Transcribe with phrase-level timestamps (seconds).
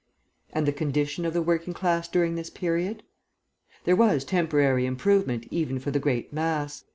[0.51, 3.03] "And the condition of the working class during this period?
[3.83, 6.85] There was temporary improvement even for the great mass.